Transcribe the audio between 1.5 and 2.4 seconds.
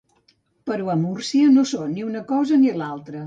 no són ni una